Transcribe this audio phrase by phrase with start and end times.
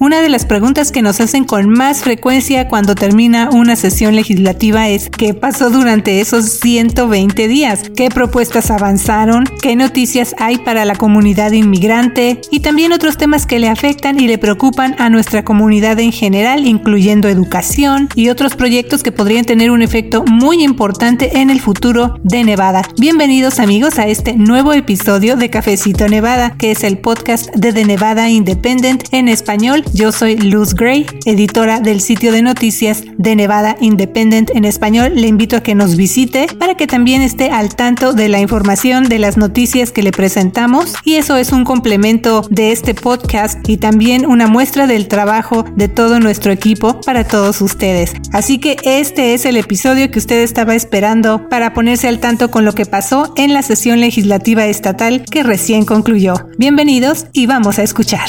[0.00, 4.88] Una de las preguntas que nos hacen con más frecuencia cuando termina una sesión legislativa
[4.88, 7.90] es ¿qué pasó durante esos 120 días?
[7.94, 9.44] ¿Qué propuestas avanzaron?
[9.62, 12.40] ¿Qué noticias hay para la comunidad inmigrante?
[12.50, 16.66] Y también otros temas que le afectan y le preocupan a nuestra comunidad en general,
[16.66, 22.18] incluyendo educación y otros proyectos que podrían tener un efecto muy importante en el futuro
[22.24, 22.82] de Nevada.
[22.98, 27.84] Bienvenidos amigos a este nuevo episodio de Cafecito Nevada, que es el podcast de The
[27.84, 29.83] Nevada Independent en español.
[29.92, 35.12] Yo soy Luz Gray, editora del sitio de noticias de Nevada Independent en español.
[35.14, 39.08] Le invito a que nos visite para que también esté al tanto de la información
[39.08, 43.76] de las noticias que le presentamos y eso es un complemento de este podcast y
[43.76, 48.14] también una muestra del trabajo de todo nuestro equipo para todos ustedes.
[48.32, 52.64] Así que este es el episodio que usted estaba esperando para ponerse al tanto con
[52.64, 56.34] lo que pasó en la sesión legislativa estatal que recién concluyó.
[56.58, 58.28] Bienvenidos y vamos a escuchar.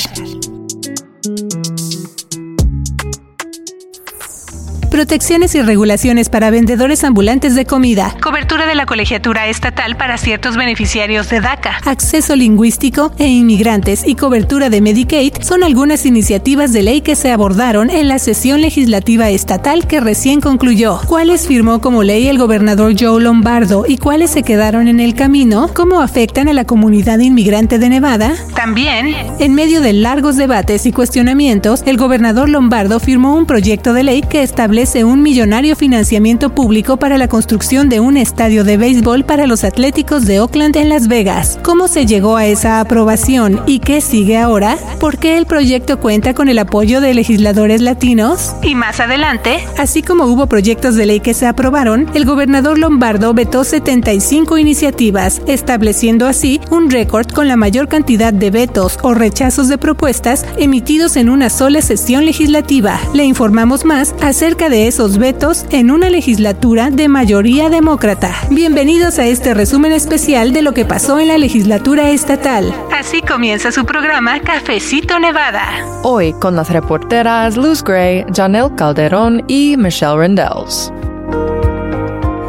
[4.96, 8.16] Protecciones y regulaciones para vendedores ambulantes de comida.
[8.24, 11.80] Cobertura de la colegiatura estatal para ciertos beneficiarios de DACA.
[11.84, 17.30] Acceso lingüístico e inmigrantes y cobertura de Medicaid son algunas iniciativas de ley que se
[17.34, 21.02] abordaron en la sesión legislativa estatal que recién concluyó.
[21.08, 25.70] ¿Cuáles firmó como ley el gobernador Joe Lombardo y cuáles se quedaron en el camino?
[25.74, 28.34] ¿Cómo afectan a la comunidad inmigrante de Nevada?
[28.56, 34.04] También, en medio de largos debates y cuestionamientos, el gobernador Lombardo firmó un proyecto de
[34.04, 39.26] ley que establece un millonario financiamiento público para la construcción de un estadio de béisbol
[39.26, 41.58] para los Atléticos de Oakland en Las Vegas.
[41.64, 44.78] ¿Cómo se llegó a esa aprobación y qué sigue ahora?
[45.00, 48.56] ¿Por qué el proyecto cuenta con el apoyo de legisladores latinos?
[48.62, 53.34] Y más adelante, así como hubo proyectos de ley que se aprobaron, el gobernador Lombardo
[53.34, 59.68] vetó 75 iniciativas, estableciendo así un récord con la mayor cantidad de vetos o rechazos
[59.68, 63.00] de propuestas emitidos en una sola sesión legislativa.
[63.14, 68.34] Le informamos más acerca de esos vetos en una legislatura de mayoría demócrata.
[68.50, 72.74] Bienvenidos a este resumen especial de lo que pasó en la legislatura estatal.
[72.92, 75.66] Así comienza su programa Cafecito Nevada.
[76.04, 80.92] Hoy con las reporteras Luz Gray, Janelle Calderón y Michelle Rendells.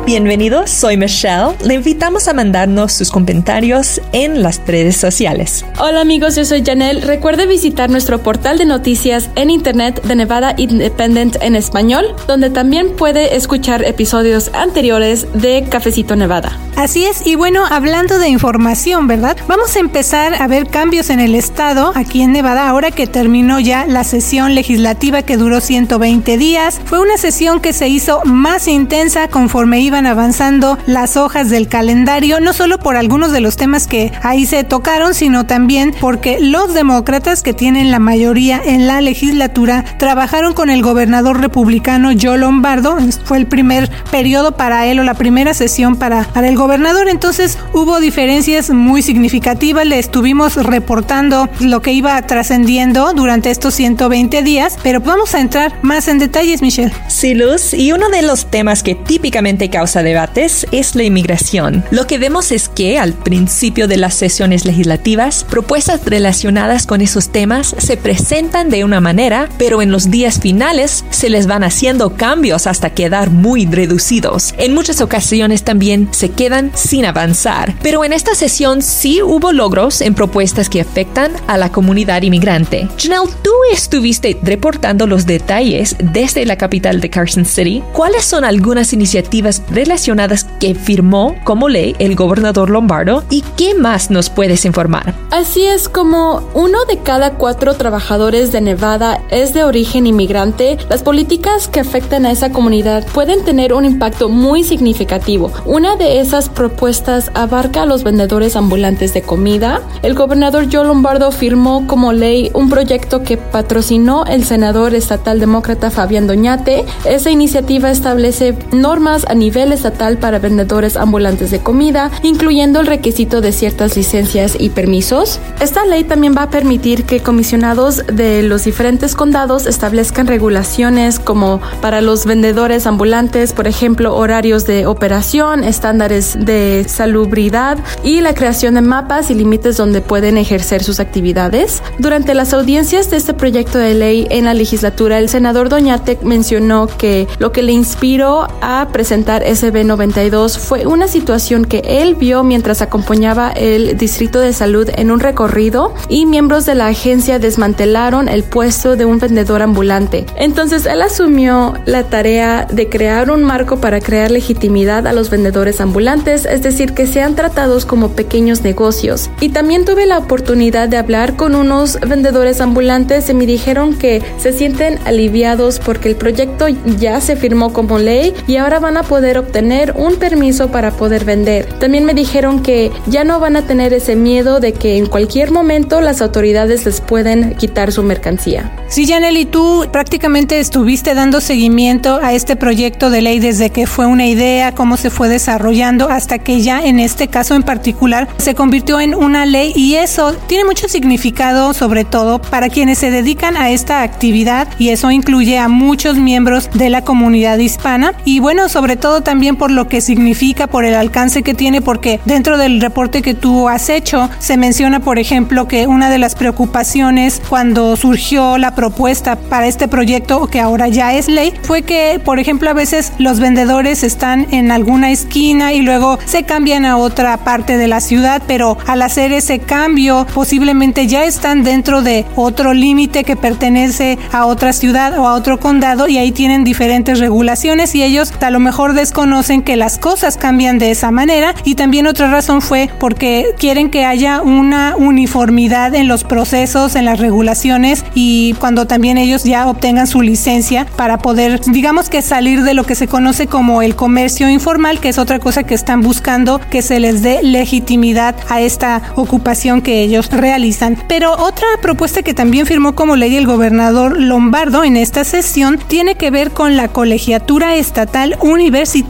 [0.07, 1.57] Bienvenidos, soy Michelle.
[1.65, 5.65] Le invitamos a mandarnos sus comentarios en las redes sociales.
[5.81, 7.01] Hola amigos, yo soy Janelle.
[7.01, 12.95] Recuerde visitar nuestro portal de noticias en internet de Nevada Independent en español, donde también
[12.95, 16.57] puede escuchar episodios anteriores de Cafecito Nevada.
[16.77, 19.37] Así es, y bueno, hablando de información, ¿verdad?
[19.49, 23.59] Vamos a empezar a ver cambios en el estado, aquí en Nevada, ahora que terminó
[23.59, 26.81] ya la sesión legislativa que duró 120 días.
[26.85, 32.41] Fue una sesión que se hizo más intensa conforme iba avanzando las hojas del calendario,
[32.41, 36.75] no solo por algunos de los temas que ahí se tocaron, sino también porque los
[36.75, 42.99] demócratas que tienen la mayoría en la legislatura trabajaron con el gobernador republicano Joe Lombardo.
[43.25, 47.09] Fue el primer periodo para él o la primera sesión para, para el gobernador.
[47.09, 49.87] Entonces hubo diferencias muy significativas.
[49.87, 55.79] Le estuvimos reportando lo que iba trascendiendo durante estos 120 días, pero vamos a entrar
[55.83, 56.93] más en detalles, Michelle.
[57.09, 61.85] Sí, Luz, y uno de los temas que típicamente causa debates es la inmigración.
[61.91, 67.31] Lo que vemos es que al principio de las sesiones legislativas, propuestas relacionadas con esos
[67.31, 72.17] temas se presentan de una manera, pero en los días finales se les van haciendo
[72.17, 74.55] cambios hasta quedar muy reducidos.
[74.59, 80.01] En muchas ocasiones también se quedan sin avanzar, pero en esta sesión sí hubo logros
[80.01, 82.89] en propuestas que afectan a la comunidad inmigrante.
[82.99, 87.83] Janelle, tú estuviste reportando los detalles desde la capital de Carson City.
[87.93, 94.11] ¿Cuáles son algunas iniciativas relacionadas que firmó como ley el gobernador Lombardo y qué más
[94.11, 95.15] nos puedes informar.
[95.31, 101.03] Así es como uno de cada cuatro trabajadores de Nevada es de origen inmigrante, las
[101.03, 105.53] políticas que afectan a esa comunidad pueden tener un impacto muy significativo.
[105.67, 109.83] Una de esas propuestas abarca a los vendedores ambulantes de comida.
[110.03, 115.91] El gobernador Joe Lombardo firmó como ley un proyecto que patrocinó el senador estatal demócrata
[115.91, 116.87] Fabián Doñate.
[117.05, 123.41] Esa iniciativa establece normas a nivel estatal para vendedores ambulantes de comida, incluyendo el requisito
[123.41, 125.41] de ciertas licencias y permisos.
[125.61, 131.61] Esta ley también va a permitir que comisionados de los diferentes condados establezcan regulaciones como
[131.81, 138.75] para los vendedores ambulantes, por ejemplo, horarios de operación, estándares de salubridad y la creación
[138.75, 141.83] de mapas y límites donde pueden ejercer sus actividades.
[141.99, 146.87] Durante las audiencias de este proyecto de ley en la legislatura, el senador Doñate mencionó
[146.87, 152.45] que lo que le inspiró a presentar SB 92 fue una situación que él vio
[152.45, 158.29] mientras acompañaba el Distrito de Salud en un recorrido y miembros de la agencia desmantelaron
[158.29, 160.27] el puesto de un vendedor ambulante.
[160.37, 165.81] Entonces él asumió la tarea de crear un marco para crear legitimidad a los vendedores
[165.81, 169.31] ambulantes, es decir, que sean tratados como pequeños negocios.
[169.41, 174.23] Y también tuve la oportunidad de hablar con unos vendedores ambulantes y me dijeron que
[174.39, 176.69] se sienten aliviados porque el proyecto
[176.99, 181.25] ya se firmó como ley y ahora van a poder obtener un permiso para poder
[181.25, 181.67] vender.
[181.79, 185.51] También me dijeron que ya no van a tener ese miedo de que en cualquier
[185.51, 188.73] momento las autoridades les pueden quitar su mercancía.
[188.89, 194.07] Sí, Janely, tú prácticamente estuviste dando seguimiento a este proyecto de ley desde que fue
[194.07, 198.55] una idea, cómo se fue desarrollando, hasta que ya en este caso en particular se
[198.55, 203.57] convirtió en una ley y eso tiene mucho significado sobre todo para quienes se dedican
[203.57, 208.69] a esta actividad y eso incluye a muchos miembros de la comunidad hispana y bueno,
[208.69, 212.81] sobre todo también por lo que significa, por el alcance que tiene, porque dentro del
[212.81, 217.97] reporte que tú has hecho se menciona, por ejemplo, que una de las preocupaciones cuando
[217.97, 222.71] surgió la propuesta para este proyecto, que ahora ya es ley, fue que, por ejemplo,
[222.71, 227.77] a veces los vendedores están en alguna esquina y luego se cambian a otra parte
[227.77, 233.23] de la ciudad, pero al hacer ese cambio posiblemente ya están dentro de otro límite
[233.23, 238.03] que pertenece a otra ciudad o a otro condado y ahí tienen diferentes regulaciones y
[238.03, 239.26] ellos a lo mejor desconocen
[239.65, 244.05] que las cosas cambian de esa manera y también otra razón fue porque quieren que
[244.05, 250.07] haya una uniformidad en los procesos, en las regulaciones y cuando también ellos ya obtengan
[250.07, 254.49] su licencia para poder, digamos que salir de lo que se conoce como el comercio
[254.49, 259.03] informal, que es otra cosa que están buscando que se les dé legitimidad a esta
[259.17, 260.97] ocupación que ellos realizan.
[261.09, 266.15] Pero otra propuesta que también firmó como ley el gobernador Lombardo en esta sesión tiene
[266.15, 269.06] que ver con la colegiatura estatal universitaria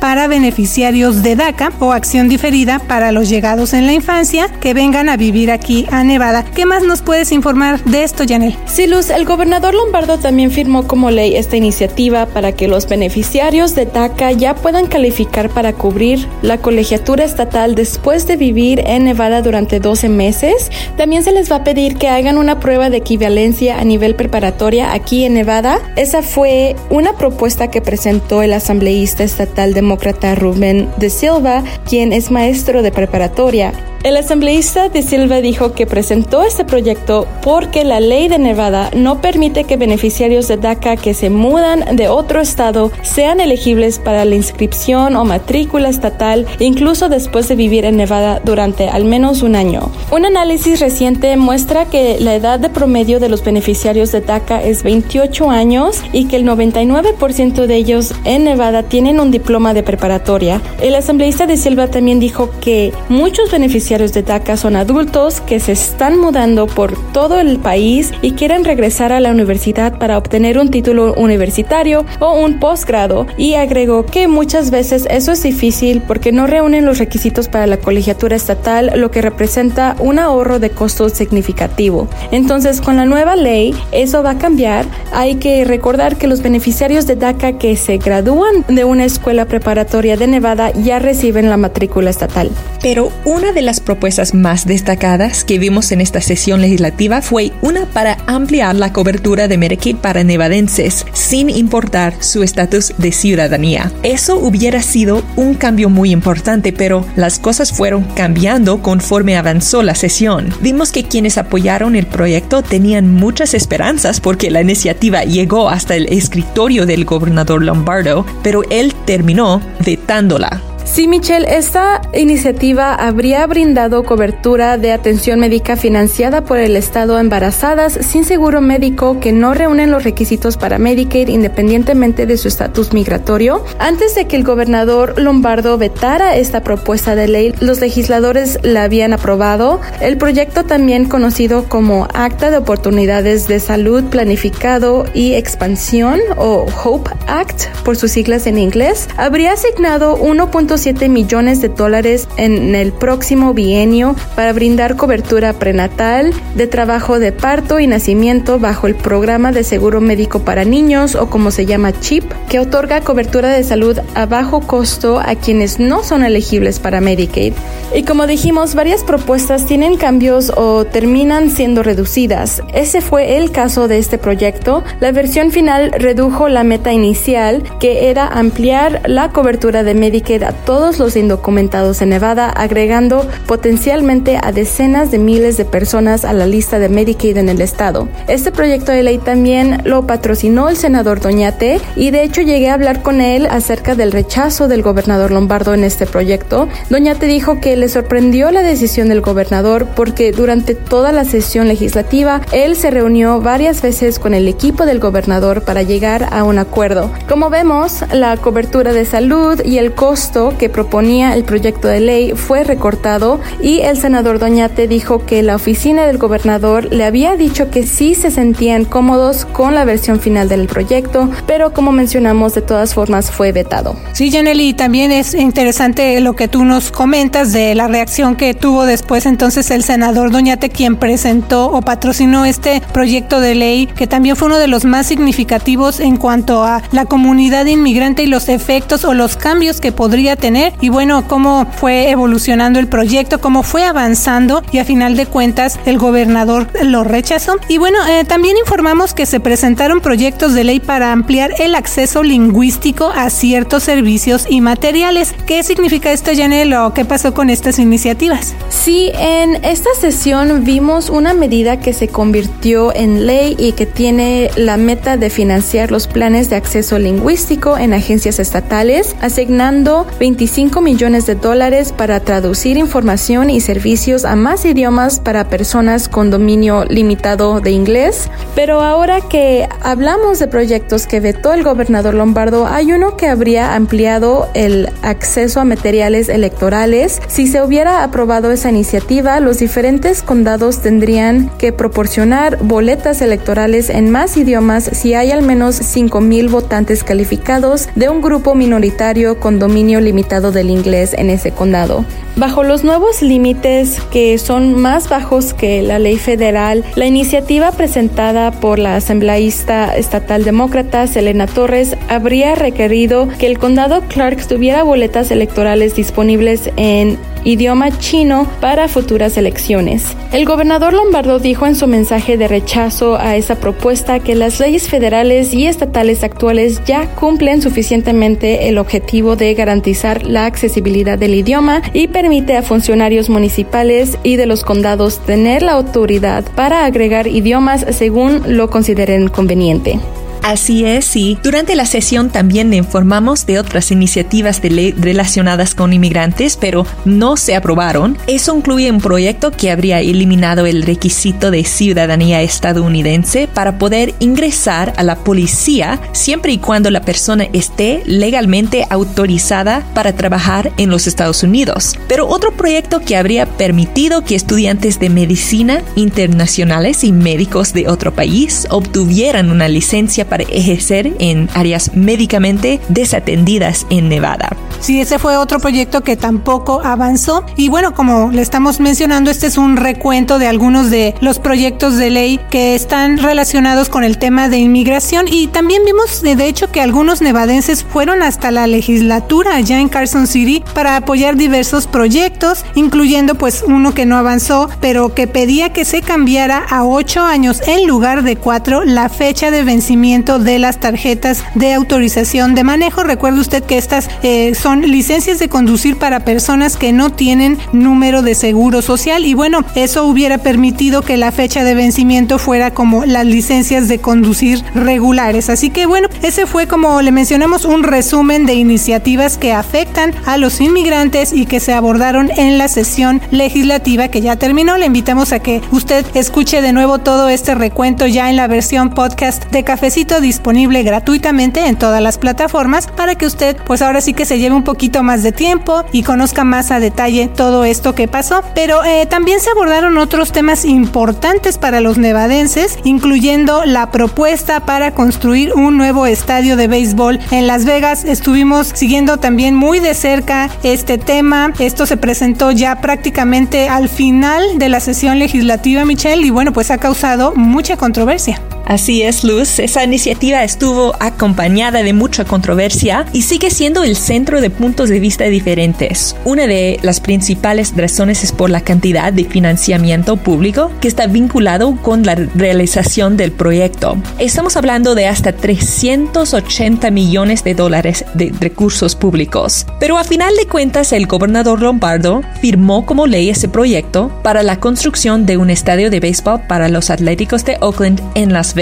[0.00, 5.08] para beneficiarios de DACA o acción diferida para los llegados en la infancia que vengan
[5.08, 6.44] a vivir aquí a Nevada.
[6.44, 8.56] ¿Qué más nos puedes informar de esto, Janel?
[8.66, 13.74] Sí, Luz, el gobernador Lombardo también firmó como ley esta iniciativa para que los beneficiarios
[13.74, 19.42] de DACA ya puedan calificar para cubrir la colegiatura estatal después de vivir en Nevada
[19.42, 20.70] durante 12 meses.
[20.96, 24.92] También se les va a pedir que hagan una prueba de equivalencia a nivel preparatoria
[24.92, 25.80] aquí en Nevada.
[25.96, 32.32] Esa fue una propuesta que presentó el asambleísta estatal demócrata Rubén de Silva, quien es
[32.32, 33.72] maestro de preparatoria.
[34.04, 39.20] El asambleísta de Silva dijo que presentó este proyecto porque la ley de Nevada no
[39.20, 44.36] permite que beneficiarios de DACA que se mudan de otro estado sean elegibles para la
[44.36, 49.90] inscripción o matrícula estatal incluso después de vivir en Nevada durante al menos un año.
[50.12, 54.84] Un análisis reciente muestra que la edad de promedio de los beneficiarios de DACA es
[54.84, 60.60] 28 años y que el 99% de ellos en Nevada tienen un diploma de preparatoria.
[60.80, 65.72] El asambleísta de Silva también dijo que muchos beneficiarios de DACA son adultos que se
[65.72, 70.70] están mudando por todo el país y quieren regresar a la universidad para obtener un
[70.70, 76.46] título universitario o un posgrado y agregó que muchas veces eso es difícil porque no
[76.46, 82.08] reúnen los requisitos para la colegiatura estatal, lo que representa un ahorro de costos significativo.
[82.30, 84.86] Entonces, con la nueva ley, eso va a cambiar.
[85.12, 90.16] Hay que recordar que los beneficiarios de DACA que se gradúan de una escuela preparatoria
[90.16, 92.50] de Nevada ya reciben la matrícula estatal.
[92.82, 97.86] Pero una de las propuestas más destacadas que vimos en esta sesión legislativa fue una
[97.86, 103.92] para ampliar la cobertura de Medicaid para nevadenses sin importar su estatus de ciudadanía.
[104.02, 109.94] Eso hubiera sido un cambio muy importante, pero las cosas fueron cambiando conforme avanzó la
[109.94, 110.54] sesión.
[110.60, 116.06] Vimos que quienes apoyaron el proyecto tenían muchas esperanzas porque la iniciativa llegó hasta el
[116.06, 120.67] escritorio del gobernador Lombardo, pero él terminó vetándola.
[120.90, 127.20] Sí, Michelle, esta iniciativa habría brindado cobertura de atención médica financiada por el Estado a
[127.20, 132.94] embarazadas sin seguro médico que no reúnen los requisitos para Medicaid independientemente de su estatus
[132.94, 133.64] migratorio.
[133.78, 139.12] Antes de que el gobernador Lombardo vetara esta propuesta de ley, los legisladores la habían
[139.12, 139.80] aprobado.
[140.00, 147.10] El proyecto, también conocido como Acta de Oportunidades de Salud Planificado y Expansión o HOPE
[147.26, 152.92] Act por sus siglas en inglés, habría asignado 1.5 107 millones de dólares en el
[152.92, 159.50] próximo bienio para brindar cobertura prenatal, de trabajo de parto y nacimiento bajo el programa
[159.50, 163.98] de seguro médico para niños o como se llama CHIP, que otorga cobertura de salud
[164.14, 167.54] a bajo costo a quienes no son elegibles para Medicaid.
[167.92, 172.62] Y como dijimos, varias propuestas tienen cambios o terminan siendo reducidas.
[172.72, 174.84] Ese fue el caso de este proyecto.
[175.00, 180.52] La versión final redujo la meta inicial, que era ampliar la cobertura de Medicaid a
[180.68, 186.46] todos los indocumentados en Nevada, agregando potencialmente a decenas de miles de personas a la
[186.46, 188.06] lista de Medicaid en el estado.
[188.26, 192.74] Este proyecto de ley también lo patrocinó el senador Doñate y de hecho llegué a
[192.74, 196.68] hablar con él acerca del rechazo del gobernador Lombardo en este proyecto.
[196.90, 202.42] Doñate dijo que le sorprendió la decisión del gobernador porque durante toda la sesión legislativa
[202.52, 207.10] él se reunió varias veces con el equipo del gobernador para llegar a un acuerdo.
[207.26, 212.32] Como vemos, la cobertura de salud y el costo que proponía el proyecto de ley
[212.34, 217.70] fue recortado y el senador Doñate dijo que la oficina del gobernador le había dicho
[217.70, 222.62] que sí se sentían cómodos con la versión final del proyecto, pero como mencionamos, de
[222.62, 223.96] todas formas fue vetado.
[224.12, 228.86] Sí, Janely, también es interesante lo que tú nos comentas de la reacción que tuvo
[228.86, 234.36] después entonces el senador Doñate, quien presentó o patrocinó este proyecto de ley, que también
[234.36, 239.04] fue uno de los más significativos en cuanto a la comunidad inmigrante y los efectos
[239.04, 240.72] o los cambios que podría tener.
[240.80, 245.78] Y bueno, cómo fue evolucionando el proyecto, cómo fue avanzando y a final de cuentas
[245.84, 247.56] el gobernador lo rechazó.
[247.68, 252.22] Y bueno, eh, también informamos que se presentaron proyectos de ley para ampliar el acceso
[252.22, 255.34] lingüístico a ciertos servicios y materiales.
[255.46, 258.54] ¿Qué significa esto, Janel, o qué pasó con estas iniciativas?
[258.68, 264.50] Sí, en esta sesión vimos una medida que se convirtió en ley y que tiene
[264.56, 271.24] la meta de financiar los planes de acceso lingüístico en agencias estatales, asignando 25 millones
[271.24, 277.60] de dólares para traducir información y servicios a más idiomas para personas con dominio limitado
[277.60, 278.28] de inglés.
[278.54, 283.74] Pero ahora que hablamos de proyectos que vetó el gobernador Lombardo, hay uno que habría
[283.74, 287.22] ampliado el acceso a materiales electorales.
[287.28, 294.10] Si se hubiera aprobado esa iniciativa, los diferentes condados tendrían que proporcionar boletas electorales en
[294.10, 300.00] más idiomas si hay al menos 5.000 votantes calificados de un grupo minoritario con dominio
[300.18, 302.04] limitado del inglés en ese condado.
[302.34, 308.50] Bajo los nuevos límites que son más bajos que la ley federal, la iniciativa presentada
[308.50, 315.30] por la asambleísta estatal demócrata Selena Torres habría requerido que el condado Clark tuviera boletas
[315.30, 320.04] electorales disponibles en idioma chino para futuras elecciones.
[320.32, 324.88] El gobernador Lombardo dijo en su mensaje de rechazo a esa propuesta que las leyes
[324.88, 331.82] federales y estatales actuales ya cumplen suficientemente el objetivo de garantizar la accesibilidad del idioma
[331.92, 337.86] y permite a funcionarios municipales y de los condados tener la autoridad para agregar idiomas
[337.90, 339.98] según lo consideren conveniente.
[340.48, 345.92] Así es, y durante la sesión también informamos de otras iniciativas de ley relacionadas con
[345.92, 348.16] inmigrantes, pero no se aprobaron.
[348.26, 354.94] Eso incluye un proyecto que habría eliminado el requisito de ciudadanía estadounidense para poder ingresar
[354.96, 361.06] a la policía siempre y cuando la persona esté legalmente autorizada para trabajar en los
[361.06, 361.94] Estados Unidos.
[362.08, 368.14] Pero otro proyecto que habría permitido que estudiantes de medicina internacionales y médicos de otro
[368.14, 374.56] país obtuvieran una licencia para ejercer en áreas médicamente desatendidas en Nevada.
[374.80, 377.44] Sí, ese fue otro proyecto que tampoco avanzó.
[377.56, 381.96] Y bueno, como le estamos mencionando, este es un recuento de algunos de los proyectos
[381.96, 385.26] de ley que están relacionados con el tema de inmigración.
[385.28, 390.26] Y también vimos, de hecho, que algunos nevadenses fueron hasta la legislatura allá en Carson
[390.26, 395.84] City para apoyar diversos proyectos, incluyendo pues uno que no avanzó, pero que pedía que
[395.84, 400.80] se cambiara a ocho años en lugar de cuatro la fecha de vencimiento de las
[400.80, 403.04] tarjetas de autorización de manejo.
[403.04, 408.22] Recuerde usted que estas eh, son licencias de conducir para personas que no tienen número
[408.22, 413.04] de seguro social y bueno, eso hubiera permitido que la fecha de vencimiento fuera como
[413.04, 415.50] las licencias de conducir regulares.
[415.50, 420.36] Así que bueno, ese fue como le mencionamos un resumen de iniciativas que afectan a
[420.36, 424.78] los inmigrantes y que se abordaron en la sesión legislativa que ya terminó.
[424.78, 428.90] Le invitamos a que usted escuche de nuevo todo este recuento ya en la versión
[428.90, 434.14] podcast de Cafecito disponible gratuitamente en todas las plataformas para que usted pues ahora sí
[434.14, 437.94] que se lleve un poquito más de tiempo y conozca más a detalle todo esto
[437.94, 438.42] que pasó.
[438.54, 444.92] Pero eh, también se abordaron otros temas importantes para los nevadenses, incluyendo la propuesta para
[444.92, 448.04] construir un nuevo estadio de béisbol en Las Vegas.
[448.04, 451.52] Estuvimos siguiendo también muy de cerca este tema.
[451.58, 456.70] Esto se presentó ya prácticamente al final de la sesión legislativa, Michelle, y bueno, pues
[456.70, 458.40] ha causado mucha controversia.
[458.68, 459.58] Así es, Luz.
[459.60, 465.00] Esa iniciativa estuvo acompañada de mucha controversia y sigue siendo el centro de puntos de
[465.00, 466.14] vista diferentes.
[466.26, 471.78] Una de las principales razones es por la cantidad de financiamiento público que está vinculado
[471.80, 473.96] con la realización del proyecto.
[474.18, 479.64] Estamos hablando de hasta 380 millones de dólares de recursos públicos.
[479.80, 484.60] Pero a final de cuentas, el gobernador Lombardo firmó como ley ese proyecto para la
[484.60, 488.57] construcción de un estadio de béisbol para los Atléticos de Oakland en Las Vegas.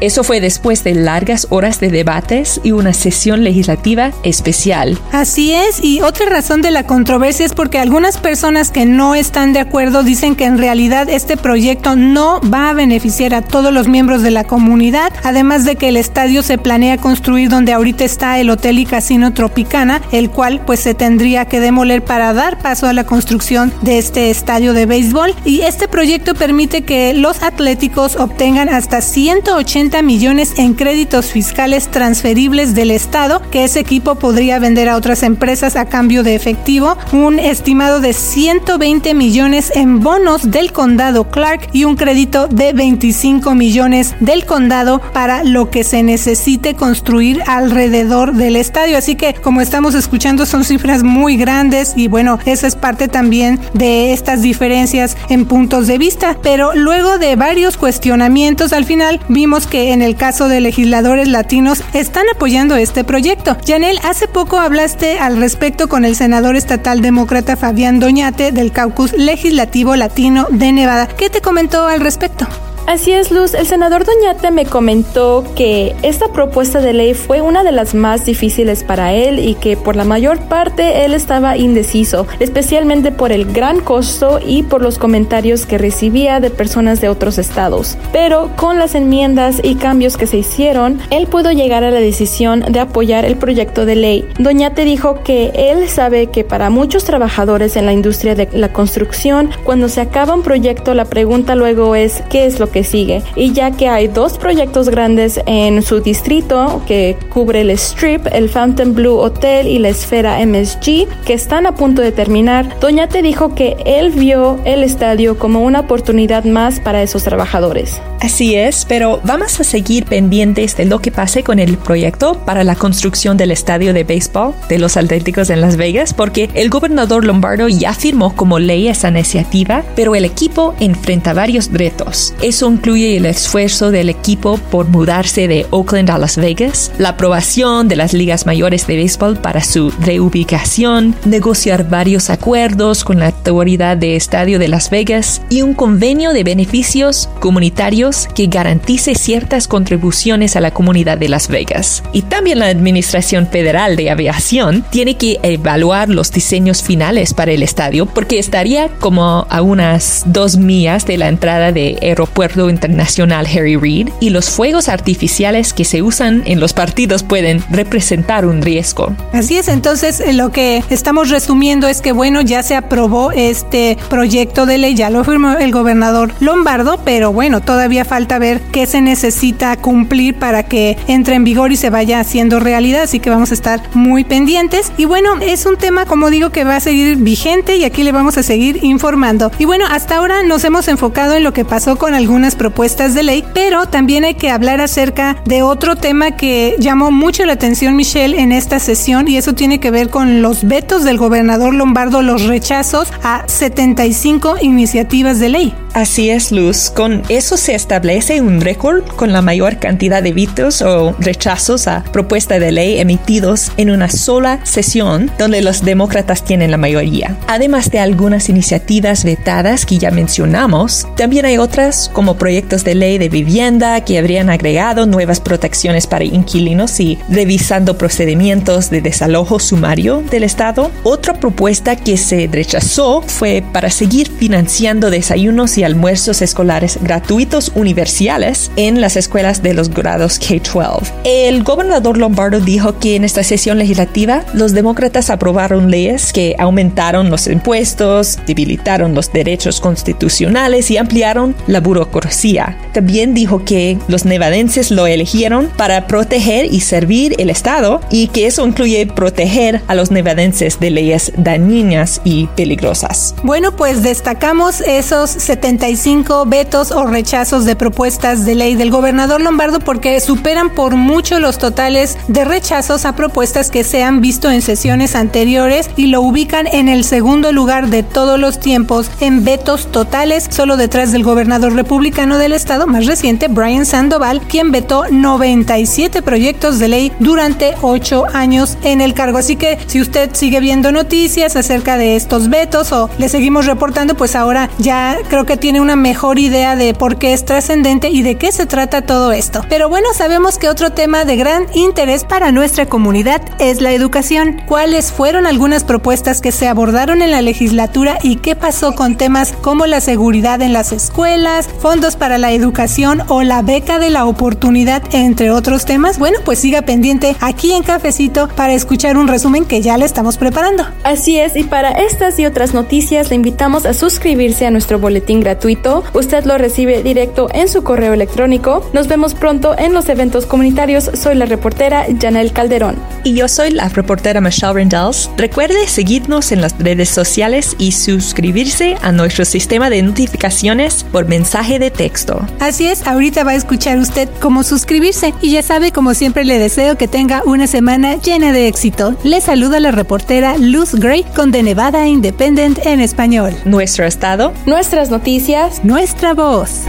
[0.00, 4.98] Eso fue después de largas horas de debates y una sesión legislativa especial.
[5.12, 9.52] Así es, y otra razón de la controversia es porque algunas personas que no están
[9.52, 13.88] de acuerdo dicen que en realidad este proyecto no va a beneficiar a todos los
[13.88, 18.38] miembros de la comunidad, además de que el estadio se planea construir donde ahorita está
[18.38, 22.86] el Hotel y Casino Tropicana, el cual pues se tendría que demoler para dar paso
[22.86, 28.16] a la construcción de este estadio de béisbol y este proyecto permite que los atléticos
[28.16, 34.60] obtengan hasta 100 180 millones en créditos fiscales transferibles del Estado que ese equipo podría
[34.60, 40.52] vender a otras empresas a cambio de efectivo, un estimado de 120 millones en bonos
[40.52, 46.04] del condado Clark y un crédito de 25 millones del condado para lo que se
[46.04, 48.96] necesite construir alrededor del estadio.
[48.96, 53.58] Así que como estamos escuchando son cifras muy grandes y bueno, esa es parte también
[53.74, 56.38] de estas diferencias en puntos de vista.
[56.44, 61.82] Pero luego de varios cuestionamientos al final vimos que en el caso de legisladores latinos
[61.92, 63.56] están apoyando este proyecto.
[63.66, 69.12] Janel, hace poco hablaste al respecto con el senador estatal demócrata Fabián Doñate del Caucus
[69.12, 71.08] Legislativo Latino de Nevada.
[71.08, 72.46] ¿Qué te comentó al respecto?
[72.86, 73.54] Así es, Luz.
[73.54, 78.24] El senador Doñate me comentó que esta propuesta de ley fue una de las más
[78.24, 83.52] difíciles para él y que por la mayor parte él estaba indeciso, especialmente por el
[83.52, 87.98] gran costo y por los comentarios que recibía de personas de otros estados.
[88.12, 92.60] Pero con las enmiendas y cambios que se hicieron, él pudo llegar a la decisión
[92.70, 94.28] de apoyar el proyecto de ley.
[94.38, 99.50] Doñate dijo que él sabe que para muchos trabajadores en la industria de la construcción,
[99.64, 103.22] cuando se acaba un proyecto, la pregunta luego es ¿qué es lo que sigue.
[103.34, 108.48] Y ya que hay dos proyectos grandes en su distrito que cubre el Strip, el
[108.48, 113.54] Fountain Blue Hotel y la Esfera MSG, que están a punto de terminar, Doñate dijo
[113.54, 118.00] que él vio el estadio como una oportunidad más para esos trabajadores.
[118.20, 122.64] Así es, pero vamos a seguir pendientes de lo que pase con el proyecto para
[122.64, 127.24] la construcción del estadio de béisbol de los Atléticos en Las Vegas, porque el gobernador
[127.24, 132.34] Lombardo ya firmó como ley esa iniciativa, pero el equipo enfrenta varios retos.
[132.42, 137.88] Eso incluye el esfuerzo del equipo por mudarse de Oakland a Las Vegas, la aprobación
[137.88, 143.96] de las ligas mayores de béisbol para su reubicación, negociar varios acuerdos con la autoridad
[143.96, 150.56] de estadio de Las Vegas y un convenio de beneficios comunitarios que garantice ciertas contribuciones
[150.56, 152.02] a la comunidad de Las Vegas.
[152.12, 157.62] Y también la Administración Federal de Aviación tiene que evaluar los diseños finales para el
[157.62, 163.76] estadio porque estaría como a unas dos millas de la entrada de aeropuerto Internacional Harry
[163.76, 169.14] Reid y los fuegos artificiales que se usan en los partidos pueden representar un riesgo.
[169.32, 173.96] Así es, entonces eh, lo que estamos resumiendo es que bueno, ya se aprobó este
[174.08, 178.86] proyecto de ley, ya lo firmó el gobernador Lombardo, pero bueno, todavía falta ver qué
[178.86, 183.30] se necesita cumplir para que entre en vigor y se vaya haciendo realidad, así que
[183.30, 184.92] vamos a estar muy pendientes.
[184.96, 188.12] Y bueno, es un tema, como digo, que va a seguir vigente y aquí le
[188.12, 189.50] vamos a seguir informando.
[189.58, 193.22] Y bueno, hasta ahora nos hemos enfocado en lo que pasó con algunas propuestas de
[193.22, 197.96] ley, pero también hay que hablar acerca de otro tema que llamó mucho la atención
[197.96, 202.22] Michelle en esta sesión y eso tiene que ver con los vetos del gobernador Lombardo,
[202.22, 205.74] los rechazos a 75 iniciativas de ley.
[205.96, 206.90] Así es, Luz.
[206.90, 212.04] Con eso se establece un récord con la mayor cantidad de vetos o rechazos a
[212.12, 217.38] propuesta de ley emitidos en una sola sesión donde los demócratas tienen la mayoría.
[217.46, 223.16] Además de algunas iniciativas vetadas que ya mencionamos, también hay otras como proyectos de ley
[223.16, 230.22] de vivienda que habrían agregado nuevas protecciones para inquilinos y revisando procedimientos de desalojo sumario
[230.30, 230.90] del Estado.
[231.04, 238.70] Otra propuesta que se rechazó fue para seguir financiando desayunos y almuerzos escolares gratuitos universales
[238.76, 241.12] en las escuelas de los grados K-12.
[241.24, 247.30] El gobernador Lombardo dijo que en esta sesión legislativa los demócratas aprobaron leyes que aumentaron
[247.30, 252.76] los impuestos, debilitaron los derechos constitucionales y ampliaron la burocracia.
[252.92, 258.46] También dijo que los nevadenses lo eligieron para proteger y servir el Estado y que
[258.46, 263.34] eso incluye proteger a los nevadenses de leyes dañinas y peligrosas.
[263.42, 265.30] Bueno, pues destacamos esos
[265.76, 271.38] 75 vetos o rechazos de propuestas de ley del gobernador Lombardo porque superan por mucho
[271.38, 276.22] los totales de rechazos a propuestas que se han visto en sesiones anteriores y lo
[276.22, 281.24] ubican en el segundo lugar de todos los tiempos en vetos totales, solo detrás del
[281.24, 287.74] gobernador republicano del estado más reciente, Brian Sandoval, quien vetó 97 proyectos de ley durante
[287.82, 289.36] 8 años en el cargo.
[289.36, 294.16] Así que si usted sigue viendo noticias acerca de estos vetos o le seguimos reportando,
[294.16, 298.22] pues ahora ya creo que tiene una mejor idea de por qué es trascendente y
[298.22, 299.62] de qué se trata todo esto.
[299.68, 304.62] Pero bueno, sabemos que otro tema de gran interés para nuestra comunidad es la educación.
[304.68, 309.54] ¿Cuáles fueron algunas propuestas que se abordaron en la legislatura y qué pasó con temas
[309.60, 314.24] como la seguridad en las escuelas, fondos para la educación o la beca de la
[314.24, 316.20] oportunidad, entre otros temas?
[316.20, 320.36] Bueno, pues siga pendiente aquí en Cafecito para escuchar un resumen que ya le estamos
[320.36, 320.86] preparando.
[321.02, 325.40] Así es, y para estas y otras noticias le invitamos a suscribirse a nuestro boletín
[325.46, 326.02] gratuito.
[326.12, 328.90] Usted lo recibe directo en su correo electrónico.
[328.92, 331.08] Nos vemos pronto en los eventos comunitarios.
[331.14, 332.96] Soy la reportera Janel Calderón.
[333.22, 335.30] Y yo soy la reportera Michelle Rendells.
[335.36, 341.78] Recuerde seguirnos en las redes sociales y suscribirse a nuestro sistema de notificaciones por mensaje
[341.78, 342.44] de texto.
[342.58, 346.58] Así es, ahorita va a escuchar usted cómo suscribirse y ya sabe, como siempre le
[346.58, 349.14] deseo que tenga una semana llena de éxito.
[349.22, 353.54] Le saluda la reportera Luz Gray con The Nevada Independent en español.
[353.64, 355.35] Nuestro estado, nuestras noticias,
[355.82, 356.84] nuestra voz.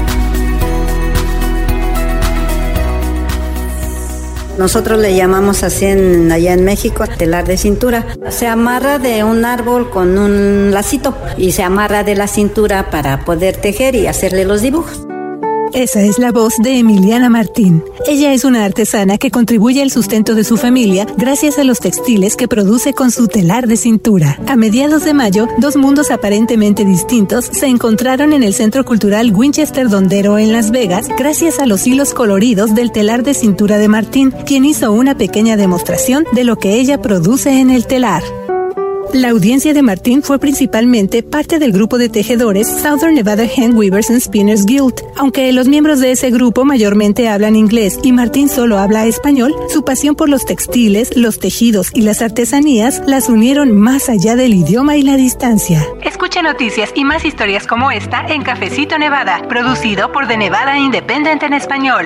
[4.58, 8.06] Nosotros le llamamos así en, allá en México telar de cintura.
[8.30, 13.26] Se amarra de un árbol con un lacito y se amarra de la cintura para
[13.26, 15.08] poder tejer y hacerle los dibujos.
[15.73, 17.84] Esa es la voz de Emiliana Martín.
[18.08, 22.36] Ella es una artesana que contribuye al sustento de su familia gracias a los textiles
[22.36, 24.39] que produce con su telar de cintura.
[24.47, 29.89] A mediados de mayo, dos mundos aparentemente distintos se encontraron en el Centro Cultural Winchester
[29.89, 34.32] Dondero en Las Vegas gracias a los hilos coloridos del telar de cintura de Martín,
[34.45, 38.23] quien hizo una pequeña demostración de lo que ella produce en el telar.
[39.17, 44.12] La audiencia de Martín fue principalmente parte del grupo de tejedores Southern Nevada Hand Weavers
[44.12, 44.93] and Spinners Guild.
[45.15, 49.84] Aunque los miembros de ese grupo mayormente hablan inglés y Martín solo habla español, su
[49.84, 54.97] pasión por los textiles, los tejidos y las artesanías las unieron más allá del idioma
[54.97, 55.84] y la distancia.
[56.03, 61.41] Escuche noticias y más historias como esta en Cafecito Nevada, producido por The Nevada Independent
[61.41, 62.06] en español.